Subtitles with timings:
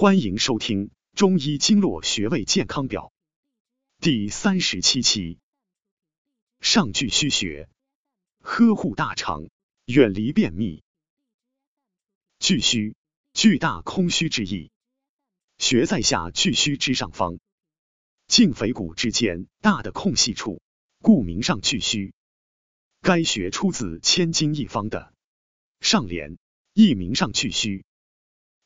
[0.00, 3.12] 欢迎收听《中医经络穴位健康表》
[4.00, 5.40] 第三十七期。
[6.60, 7.68] 上巨虚穴，
[8.38, 9.48] 呵护大肠，
[9.86, 10.84] 远离便秘。
[12.38, 12.94] 巨虚，
[13.32, 14.70] 巨大空虚之意。
[15.58, 17.40] 穴在下巨虚之上方，
[18.28, 20.62] 胫腓骨之间大的空隙处，
[21.02, 22.14] 故名上巨虚。
[23.00, 25.12] 该穴出自千金一方的
[25.80, 26.38] 上联，
[26.72, 27.84] 亦名上巨虚。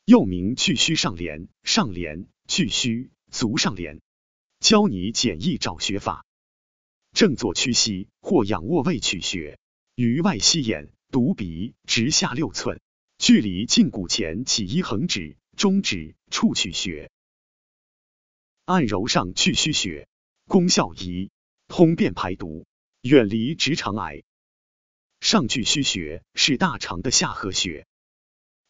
[0.05, 4.01] 又名巨虚上廉、上廉、巨虚、足上廉。
[4.59, 6.25] 教你简易找穴法：
[7.13, 9.57] 正坐屈膝或仰卧位取穴，
[9.95, 12.81] 于外膝眼、犊鼻直下六寸，
[13.17, 17.09] 距离胫骨前起一横指、中指处取穴。
[18.65, 20.09] 按揉上巨虚穴，
[20.47, 21.31] 功效一：
[21.69, 22.65] 通便排毒，
[23.03, 24.23] 远离直肠癌。
[25.21, 27.87] 上巨虚穴是大肠的下颌穴，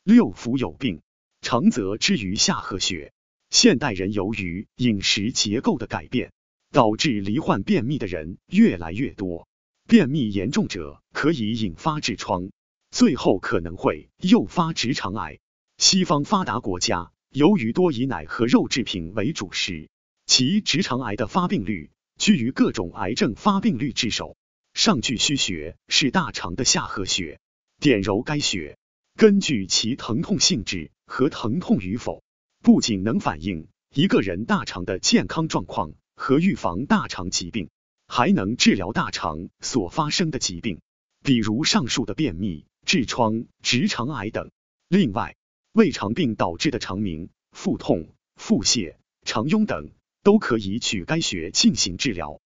[0.04, 1.02] 六腑有病。
[1.44, 3.14] 长则之于下颌穴。
[3.52, 6.32] 现代人由于饮食结构的改变，
[6.72, 9.48] 导致罹患便秘的人越来越多。
[9.88, 12.50] 便秘严重者可以引发痔疮，
[12.90, 15.38] 最后可能会诱发直肠癌。
[15.78, 19.90] 西方发达国家由于多以奶和肉制品为主食，
[20.26, 24.38] 其直肠癌的发病率居于各种癌症发病率之首。
[24.74, 27.40] 上巨虚穴是大肠的下颌穴，
[27.80, 28.78] 点揉该穴，
[29.16, 30.92] 根据其疼痛性质。
[31.06, 32.24] 和疼痛与否，
[32.64, 37.70] 不仅能反映一个人大肠的健康状况和预防大肠疾病，
[38.08, 40.82] 还能治疗大肠所发生的疾病，
[41.22, 44.50] 比如上述的便秘、痔疮、直肠癌等。
[44.88, 45.36] 另外，
[45.74, 49.92] 胃肠病导致的肠鸣、腹痛、腹泻、肠痈等，
[50.24, 52.42] 都可以取该穴进行治疗。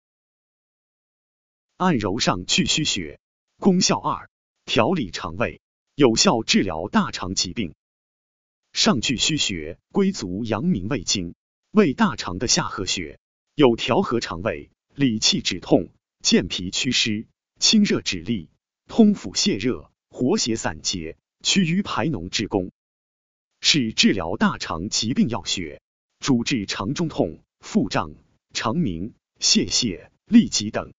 [1.77, 3.19] 按揉上巨虚穴，
[3.59, 4.29] 功效二：
[4.63, 5.61] 调理肠胃，
[5.95, 7.73] 有效治疗大肠疾病。
[8.73, 11.35] 上巨虚穴归足阳明胃经，
[11.71, 13.17] 为大肠的下合穴，
[13.53, 15.87] 有调和肠胃、理气止痛、
[16.21, 17.27] 健脾祛湿、
[17.61, 18.49] 清热止痢、
[18.87, 22.71] 通腑泄热、活血散结、祛瘀排脓之功，
[23.61, 25.81] 是治疗大肠疾病要穴，
[26.19, 28.13] 主治肠中痛、腹胀、
[28.53, 30.91] 肠鸣、泄泻、痢疾等。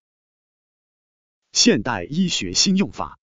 [1.53, 3.19] 现代医学新用法，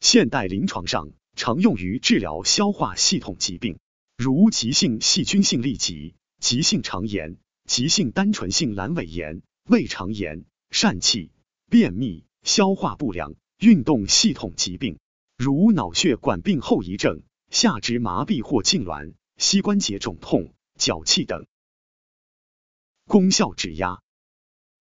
[0.00, 1.12] 现代临床上。
[1.36, 3.78] 常用于治疗消化系统疾病，
[4.18, 11.30] 如急性细菌性痢疾、急性肠炎、急性单纯性阑尾炎、胃肠炎、疝气、
[11.70, 14.98] 便秘、消化不良、运动系统疾病，
[15.38, 21.46] 如脑血管病后遗症、下肢麻痹或痉挛、膝关节肿痛、脚气等。
[23.06, 24.02] 功效指压，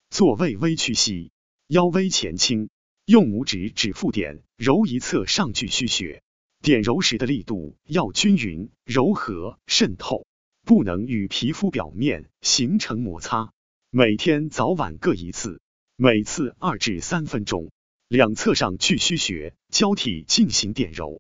[0.10, 1.32] 坐位微屈膝，
[1.68, 2.70] 腰微前倾，
[3.10, 6.22] 用拇指指腹点揉一侧上巨虚穴。
[6.62, 10.28] 点揉时的力度要均匀、柔和、渗透，
[10.62, 13.52] 不能与皮肤表面形成摩擦。
[13.90, 15.60] 每天早晚各一次，
[15.96, 17.72] 每次二至三分钟，
[18.08, 21.20] 两侧上巨虚穴交替进行点揉。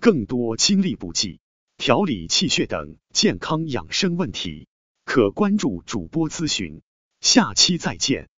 [0.00, 1.40] 更多精力补剂、
[1.76, 4.66] 调理气血等健康养生问题，
[5.04, 6.80] 可关注主播咨询。
[7.20, 8.30] 下期再见。